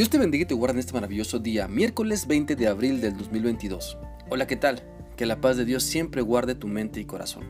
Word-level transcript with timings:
Dios 0.00 0.08
te 0.08 0.16
bendiga 0.16 0.44
y 0.44 0.46
te 0.46 0.54
guarde 0.54 0.76
en 0.76 0.78
este 0.78 0.94
maravilloso 0.94 1.38
día, 1.40 1.68
miércoles 1.68 2.26
20 2.26 2.56
de 2.56 2.68
abril 2.68 3.02
del 3.02 3.18
2022. 3.18 3.98
Hola, 4.30 4.46
¿qué 4.46 4.56
tal? 4.56 4.82
Que 5.14 5.26
la 5.26 5.42
paz 5.42 5.58
de 5.58 5.66
Dios 5.66 5.82
siempre 5.82 6.22
guarde 6.22 6.54
tu 6.54 6.68
mente 6.68 7.00
y 7.00 7.04
corazón. 7.04 7.44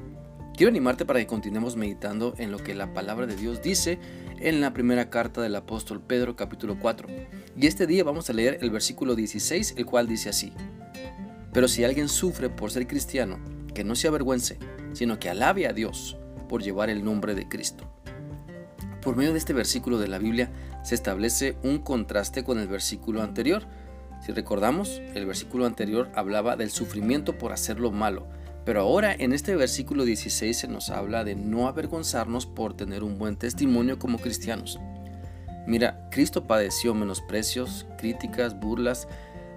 Quiero 0.56 0.69
animarte 0.69 1.04
para 1.04 1.21
que 1.21 1.28
continuemos 1.28 1.76
meditando 1.76 2.35
en 2.38 2.51
lo 2.51 2.58
que 2.58 2.74
la 2.74 2.92
palabra 2.92 3.28
de 3.28 3.37
Dios 3.37 3.63
dice 3.63 4.01
en 4.40 4.60
la 4.60 4.72
primera 4.72 5.10
carta 5.10 5.40
del 5.40 5.54
apóstol 5.54 6.03
Pedro 6.03 6.35
capítulo 6.35 6.76
4. 6.81 7.06
Y 7.56 7.69
este 7.69 7.87
día 7.87 8.03
vamos 8.03 8.28
a 8.28 8.33
leer 8.33 8.58
el 8.62 8.71
versículo 8.71 9.14
16, 9.14 9.74
el 9.76 9.87
cual 9.87 10.08
dice 10.08 10.28
así. 10.28 10.53
Pero 11.53 11.69
si 11.69 11.85
alguien 11.85 12.08
sufre 12.08 12.48
por 12.48 12.72
ser 12.72 12.88
cristiano, 12.88 13.38
que 13.74 13.85
no 13.85 13.94
se 13.94 14.08
avergüence, 14.08 14.58
sino 14.92 15.21
que 15.21 15.30
alabe 15.30 15.69
a 15.69 15.72
Dios 15.72 16.16
por 16.48 16.64
llevar 16.64 16.91
el 16.91 17.05
nombre 17.05 17.37
de 17.37 17.48
Cristo. 17.48 17.88
Por 19.02 19.16
medio 19.16 19.32
de 19.32 19.38
este 19.38 19.52
versículo 19.52 19.98
de 19.98 20.09
la 20.09 20.19
Biblia 20.19 20.51
se 20.83 20.95
establece 20.95 21.57
un 21.62 21.79
contraste 21.79 22.45
con 22.45 22.59
el 22.59 22.69
versículo 22.69 23.23
anterior. 23.23 23.65
Si 24.25 24.33
recordamos, 24.33 25.01
el 25.15 25.27
versículo 25.27 25.66
anterior 25.66 26.11
hablaba 26.15 26.56
del 26.56 26.70
sufrimiento 26.70 27.39
por 27.39 27.53
hacer 27.53 27.80
lo 27.80 27.91
malo, 27.91 28.27
pero 28.65 28.80
ahora 28.80 29.15
en 29.15 29.33
este 29.33 29.56
versículo 29.56 30.05
16 30.05 30.56
se 30.56 30.69
nos 30.69 30.91
habla 30.91 31.25
de 31.25 31.34
no 31.34 31.69
avergonzarnos 31.69 32.47
por 32.47 32.75
tener 32.75 33.03
un 33.03 33.19
buen 33.19 33.37
testimonio 33.37 33.98
como 33.98 34.19
cristianos. 34.19 34.79
Mira, 35.66 36.09
Cristo 36.11 36.47
padeció 36.47 36.95
menosprecios, 36.95 37.87
críticas, 37.98 38.59
burlas 38.59 39.09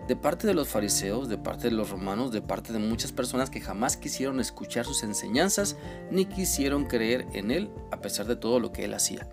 de 0.07 0.15
parte 0.15 0.47
de 0.47 0.53
los 0.53 0.67
fariseos, 0.67 1.29
de 1.29 1.37
parte 1.37 1.69
de 1.69 1.75
los 1.75 1.89
romanos, 1.89 2.31
de 2.31 2.41
parte 2.41 2.73
de 2.73 2.79
muchas 2.79 3.11
personas 3.11 3.49
que 3.49 3.61
jamás 3.61 3.95
quisieron 3.95 4.39
escuchar 4.39 4.85
sus 4.85 5.03
enseñanzas 5.03 5.77
ni 6.11 6.25
quisieron 6.25 6.85
creer 6.85 7.25
en 7.33 7.51
Él 7.51 7.71
a 7.91 8.01
pesar 8.01 8.27
de 8.27 8.35
todo 8.35 8.59
lo 8.59 8.71
que 8.71 8.83
Él 8.85 8.93
hacía. 8.93 9.27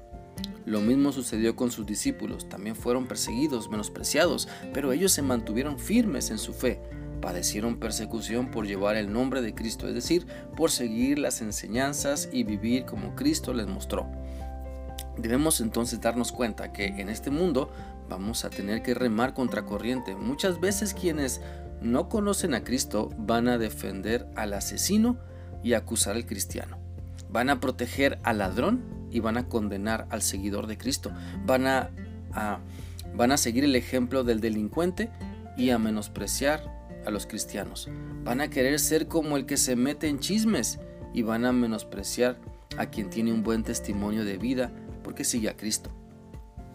Lo 0.67 0.81
mismo 0.81 1.13
sucedió 1.13 1.57
con 1.57 1.71
sus 1.71 1.87
discípulos, 1.87 2.49
también 2.49 2.77
fueron 2.77 3.07
perseguidos, 3.07 3.71
menospreciados, 3.71 4.49
pero 4.73 4.93
ellos 4.93 5.13
se 5.13 5.23
mantuvieron 5.23 5.79
firmes 5.79 6.30
en 6.30 6.39
su 6.39 6.52
fe. 6.52 6.80
Padecieron 7.21 7.79
persecución 7.79 8.51
por 8.51 8.67
llevar 8.67 8.97
el 8.97 9.13
nombre 9.13 9.43
de 9.43 9.55
Cristo, 9.55 9.89
es 9.89 9.95
decir, 9.95 10.27
por 10.57 10.71
seguir 10.71 11.19
las 11.19 11.41
enseñanzas 11.43 12.29
y 12.33 12.45
vivir 12.45 12.85
como 12.85 13.15
Cristo 13.15 13.52
les 13.52 13.67
mostró. 13.67 14.07
Debemos 15.19 15.61
entonces 15.61 16.01
darnos 16.01 16.33
cuenta 16.33 16.73
que 16.73 16.87
en 16.87 17.09
este 17.09 17.30
mundo 17.30 17.71
vamos 18.09 18.45
a 18.45 18.51
tener 18.51 18.83
que 18.83 18.95
remar 18.95 19.35
contra 19.35 19.67
corriente. 19.67 20.17
Muchas 20.17 20.61
veces 20.61 20.95
quienes 20.95 21.41
no 21.80 22.09
conocen 22.09 22.55
a 22.55 22.65
Cristo 22.65 23.11
van 23.19 23.49
a 23.49 23.59
defender 23.59 24.27
al 24.35 24.52
asesino 24.55 25.19
y 25.63 25.74
acusar 25.74 26.17
al 26.17 26.27
cristiano. 26.27 26.79
Van 27.30 27.51
a 27.51 27.61
proteger 27.61 28.19
al 28.23 28.39
ladrón 28.39 28.99
y 29.11 29.21
van 29.21 29.37
a 29.37 29.49
condenar 29.49 30.07
al 30.11 30.23
seguidor 30.23 30.66
de 30.66 30.79
Cristo. 30.79 31.13
Van 31.45 31.66
a, 31.66 31.91
van 33.15 33.33
a 33.33 33.37
seguir 33.37 33.65
el 33.65 33.77
ejemplo 33.77 34.25
del 34.25 34.41
delincuente 34.41 35.11
y 35.57 35.71
a 35.71 35.79
menospreciar 35.79 36.80
a 37.05 37.11
los 37.11 37.27
cristianos. 37.27 37.89
Van 38.25 38.41
a 38.41 38.49
querer 38.49 38.79
ser 38.79 39.09
como 39.09 39.37
el 39.37 39.47
que 39.47 39.57
se 39.57 39.77
mete 39.77 40.09
en 40.09 40.19
chismes 40.19 40.79
y 41.13 41.23
van 41.23 41.45
a 41.45 41.52
menospreciar 41.52 42.39
a 42.77 42.87
quien 42.87 43.11
tiene 43.11 43.33
un 43.33 43.43
buen 43.43 43.63
testimonio 43.63 44.25
de 44.25 44.39
vida 44.39 44.73
porque 45.02 45.24
sigue 45.24 45.49
a 45.49 45.57
Cristo. 45.57 45.91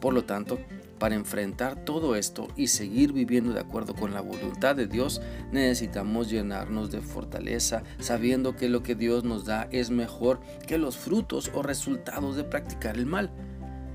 Por 0.01 0.13
lo 0.13 0.25
tanto, 0.25 0.59
para 1.05 1.13
enfrentar 1.13 1.85
todo 1.85 2.15
esto 2.15 2.47
y 2.55 2.65
seguir 2.65 3.13
viviendo 3.13 3.53
de 3.53 3.59
acuerdo 3.59 3.93
con 3.93 4.11
la 4.11 4.21
voluntad 4.21 4.75
de 4.75 4.87
Dios, 4.87 5.21
necesitamos 5.51 6.31
llenarnos 6.31 6.89
de 6.89 6.99
fortaleza, 6.99 7.83
sabiendo 7.99 8.55
que 8.55 8.69
lo 8.69 8.81
que 8.81 8.95
Dios 8.95 9.23
nos 9.23 9.45
da 9.45 9.67
es 9.69 9.91
mejor 9.91 10.39
que 10.65 10.79
los 10.79 10.97
frutos 10.97 11.51
o 11.53 11.61
resultados 11.61 12.35
de 12.35 12.43
practicar 12.43 12.97
el 12.97 13.05
mal. 13.05 13.29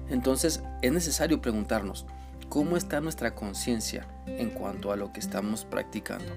Entonces 0.09 0.63
es 0.83 0.93
necesario 0.93 1.43
preguntarnos, 1.43 2.07
¿cómo 2.49 2.77
está 2.77 3.01
nuestra 3.01 3.35
conciencia 3.35 4.07
en 4.29 4.51
cuanto 4.51 4.93
a 4.93 4.97
lo 4.97 5.13
que 5.13 5.19
estamos 5.19 5.65
practicando? 5.65 6.33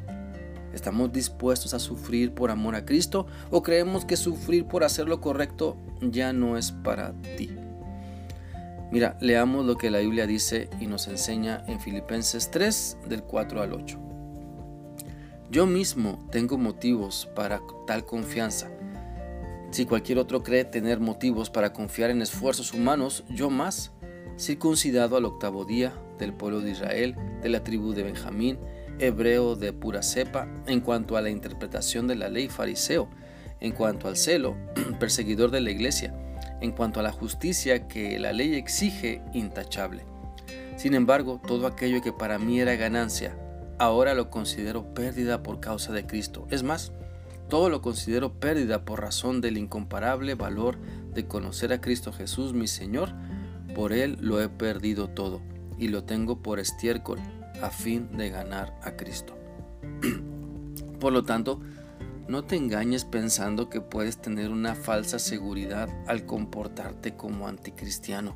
¿Estamos 0.73 1.13
dispuestos 1.13 1.75
a 1.75 1.79
sufrir 1.79 2.33
por 2.33 2.49
amor 2.49 2.73
a 2.73 2.83
Cristo 2.83 3.27
o 3.51 3.61
creemos 3.61 4.05
que 4.05 4.17
sufrir 4.17 4.65
por 4.65 4.83
hacer 4.83 5.07
lo 5.07 5.21
correcto 5.21 5.77
ya 6.01 6.33
no 6.33 6.57
es 6.57 6.71
para 6.71 7.13
ti? 7.37 7.51
Mira, 8.93 9.17
leamos 9.19 9.65
lo 9.65 9.75
que 9.75 9.89
la 9.89 9.97
Biblia 9.97 10.27
dice 10.27 10.69
y 10.79 10.85
nos 10.85 11.07
enseña 11.07 11.63
en 11.65 11.79
Filipenses 11.79 12.51
3 12.51 12.99
del 13.09 13.23
4 13.23 13.63
al 13.63 13.73
8. 13.73 13.99
Yo 15.49 15.65
mismo 15.65 16.23
tengo 16.31 16.59
motivos 16.59 17.27
para 17.35 17.59
tal 17.87 18.05
confianza. 18.05 18.69
Si 19.71 19.87
cualquier 19.87 20.19
otro 20.19 20.43
cree 20.43 20.63
tener 20.63 20.99
motivos 20.99 21.49
para 21.49 21.73
confiar 21.73 22.11
en 22.11 22.21
esfuerzos 22.21 22.71
humanos, 22.71 23.23
yo 23.31 23.49
más, 23.49 23.93
circuncidado 24.37 25.17
al 25.17 25.25
octavo 25.25 25.65
día, 25.65 25.91
del 26.19 26.31
pueblo 26.31 26.61
de 26.61 26.69
Israel, 26.69 27.15
de 27.41 27.49
la 27.49 27.63
tribu 27.63 27.93
de 27.93 28.03
Benjamín, 28.03 28.59
hebreo 28.99 29.55
de 29.55 29.73
pura 29.73 30.03
cepa, 30.03 30.47
en 30.67 30.81
cuanto 30.81 31.17
a 31.17 31.21
la 31.23 31.31
interpretación 31.31 32.05
de 32.05 32.13
la 32.13 32.29
ley 32.29 32.47
fariseo, 32.47 33.09
en 33.59 33.71
cuanto 33.71 34.07
al 34.07 34.17
celo, 34.17 34.55
perseguidor 34.99 35.49
de 35.49 35.61
la 35.61 35.71
iglesia, 35.71 36.13
en 36.63 36.71
cuanto 36.71 37.01
a 37.01 37.03
la 37.03 37.11
justicia 37.11 37.89
que 37.89 38.17
la 38.19 38.31
ley 38.31 38.55
exige 38.55 39.21
intachable. 39.33 40.05
Sin 40.77 40.93
embargo, 40.93 41.41
todo 41.45 41.67
aquello 41.67 42.01
que 42.01 42.13
para 42.13 42.39
mí 42.39 42.61
era 42.61 42.77
ganancia, 42.77 43.37
ahora 43.79 44.13
lo 44.13 44.29
considero 44.29 44.93
pérdida 44.93 45.43
por 45.43 45.59
causa 45.59 45.91
de 45.91 46.07
Cristo. 46.07 46.47
Es 46.49 46.63
más, 46.63 46.93
todo 47.49 47.69
lo 47.69 47.81
considero 47.81 48.39
pérdida 48.39 48.85
por 48.85 49.01
razón 49.01 49.41
del 49.41 49.57
incomparable 49.57 50.35
valor 50.35 50.77
de 51.13 51.27
conocer 51.27 51.73
a 51.73 51.81
Cristo 51.81 52.13
Jesús 52.13 52.53
mi 52.53 52.67
Señor. 52.67 53.09
Por 53.75 53.91
Él 53.91 54.17
lo 54.21 54.41
he 54.41 54.47
perdido 54.47 55.09
todo 55.09 55.41
y 55.77 55.89
lo 55.89 56.05
tengo 56.05 56.41
por 56.41 56.59
estiércol 56.59 57.19
a 57.61 57.71
fin 57.71 58.15
de 58.15 58.29
ganar 58.29 58.73
a 58.83 58.95
Cristo. 58.95 59.35
por 61.01 61.11
lo 61.11 61.23
tanto, 61.23 61.59
no 62.33 62.43
te 62.43 62.55
engañes 62.55 63.05
pensando 63.05 63.69
que 63.69 63.79
puedes 63.79 64.17
tener 64.17 64.49
una 64.49 64.73
falsa 64.73 65.19
seguridad 65.19 65.87
al 66.07 66.25
comportarte 66.25 67.15
como 67.15 67.47
anticristiano. 67.47 68.35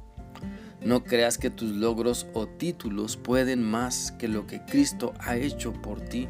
No 0.82 1.04
creas 1.04 1.40
que 1.40 1.50
tus 1.50 1.72
logros 1.72 2.28
o 2.36 2.46
títulos 2.46 3.18
pueden 3.18 3.64
más 3.64 4.12
que 4.12 4.28
lo 4.28 4.46
que 4.46 4.64
Cristo 4.64 5.16
ha 5.18 5.36
hecho 5.36 5.74
por 5.74 6.00
ti. 6.00 6.30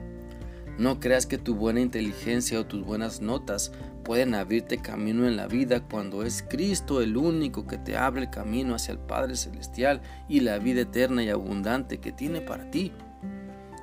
No 0.78 1.02
creas 1.02 1.26
que 1.26 1.38
tu 1.38 1.56
buena 1.56 1.82
inteligencia 1.82 2.58
o 2.58 2.66
tus 2.66 2.86
buenas 2.86 3.20
notas 3.20 3.74
pueden 4.06 4.34
abrirte 4.34 4.78
camino 4.78 5.28
en 5.28 5.36
la 5.36 5.48
vida 5.48 5.82
cuando 5.82 6.24
es 6.24 6.46
Cristo 6.48 7.02
el 7.02 7.18
único 7.18 7.68
que 7.68 7.78
te 7.78 7.98
abre 7.98 8.22
el 8.22 8.30
camino 8.30 8.76
hacia 8.76 8.94
el 8.94 9.00
Padre 9.00 9.36
Celestial 9.36 10.02
y 10.30 10.40
la 10.40 10.58
vida 10.58 10.84
eterna 10.84 11.22
y 11.22 11.28
abundante 11.28 11.98
que 11.98 12.14
tiene 12.14 12.40
para 12.40 12.72
ti. 12.72 12.94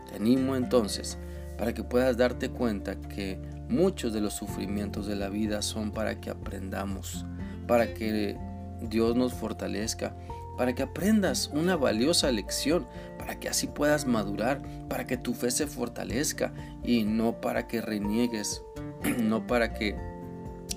Te 0.08 0.16
animo 0.16 0.56
entonces 0.56 1.18
para 1.58 1.74
que 1.74 1.84
puedas 1.84 2.16
darte 2.16 2.48
cuenta 2.48 2.98
que 2.98 3.53
Muchos 3.68 4.12
de 4.12 4.20
los 4.20 4.34
sufrimientos 4.34 5.06
de 5.06 5.16
la 5.16 5.28
vida 5.28 5.62
son 5.62 5.90
para 5.90 6.20
que 6.20 6.30
aprendamos, 6.30 7.24
para 7.66 7.94
que 7.94 8.36
Dios 8.80 9.16
nos 9.16 9.32
fortalezca, 9.32 10.14
para 10.56 10.74
que 10.74 10.82
aprendas 10.82 11.50
una 11.52 11.76
valiosa 11.76 12.30
lección, 12.30 12.86
para 13.18 13.40
que 13.40 13.48
así 13.48 13.66
puedas 13.66 14.06
madurar, 14.06 14.62
para 14.88 15.06
que 15.06 15.16
tu 15.16 15.34
fe 15.34 15.50
se 15.50 15.66
fortalezca 15.66 16.52
y 16.84 17.04
no 17.04 17.40
para 17.40 17.66
que 17.66 17.80
reniegues, 17.80 18.62
no 19.22 19.46
para 19.46 19.72
que 19.72 19.96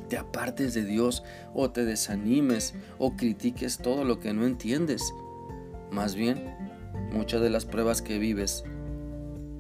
te 0.09 0.17
apartes 0.17 0.73
de 0.73 0.85
Dios 0.85 1.23
o 1.53 1.69
te 1.71 1.85
desanimes 1.85 2.73
o 2.97 3.15
critiques 3.15 3.77
todo 3.77 4.03
lo 4.03 4.19
que 4.19 4.33
no 4.33 4.45
entiendes. 4.45 5.13
Más 5.91 6.15
bien, 6.15 6.55
muchas 7.11 7.41
de 7.41 7.49
las 7.49 7.65
pruebas 7.65 8.01
que 8.01 8.17
vives 8.17 8.63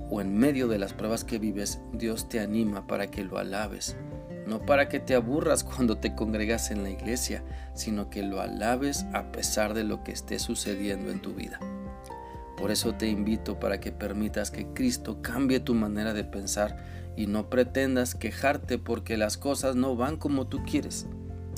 o 0.09 0.21
en 0.21 0.37
medio 0.37 0.67
de 0.67 0.79
las 0.79 0.93
pruebas 0.93 1.23
que 1.23 1.39
vives, 1.39 1.81
Dios 1.93 2.29
te 2.29 2.39
anima 2.39 2.87
para 2.87 3.07
que 3.07 3.23
lo 3.23 3.37
alabes. 3.37 3.97
No 4.45 4.65
para 4.65 4.87
que 4.87 4.99
te 4.99 5.15
aburras 5.15 5.63
cuando 5.63 5.97
te 5.97 6.15
congregas 6.15 6.71
en 6.71 6.83
la 6.83 6.89
iglesia, 6.89 7.43
sino 7.73 8.09
que 8.09 8.23
lo 8.23 8.41
alabes 8.41 9.05
a 9.13 9.31
pesar 9.31 9.73
de 9.73 9.83
lo 9.83 10.03
que 10.03 10.11
esté 10.11 10.39
sucediendo 10.39 11.11
en 11.11 11.21
tu 11.21 11.33
vida. 11.33 11.59
Por 12.57 12.71
eso 12.71 12.95
te 12.95 13.07
invito 13.07 13.59
para 13.59 13.79
que 13.79 13.91
permitas 13.91 14.49
que 14.49 14.65
Cristo 14.73 15.21
cambie 15.21 15.59
tu 15.59 15.75
manera 15.75 16.13
de 16.13 16.23
pensar 16.23 16.77
y 17.15 17.27
no 17.27 17.49
pretendas 17.49 18.15
quejarte 18.15 18.79
porque 18.79 19.17
las 19.17 19.37
cosas 19.37 19.75
no 19.75 19.95
van 19.95 20.17
como 20.17 20.47
tú 20.47 20.63
quieres. 20.63 21.05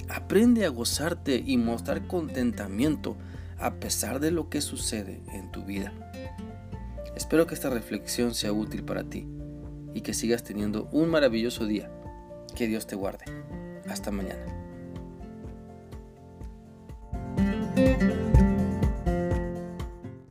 Aprende 0.10 0.66
a 0.66 0.70
gozarte 0.70 1.42
y 1.46 1.58
mostrar 1.58 2.08
contentamiento 2.08 3.16
a 3.60 3.76
pesar 3.76 4.20
de 4.20 4.32
lo 4.32 4.50
que 4.50 4.62
sucede 4.62 5.22
en 5.32 5.52
tu 5.52 5.64
vida. 5.64 5.94
Espero 7.16 7.48
que 7.48 7.56
esta 7.56 7.70
reflexión 7.70 8.34
sea 8.34 8.54
útil 8.54 8.84
para 8.84 9.04
ti 9.04 9.28
y 9.94 10.02
que 10.02 10.14
sigas 10.14 10.44
teniendo 10.44 10.88
un 10.92 11.10
maravilloso 11.10 11.66
día. 11.66 11.92
Que 12.56 12.68
Dios 12.68 12.88
te 12.88 12.96
guarde. 12.96 13.26
Hasta 13.88 14.12
mañana. 14.12 14.59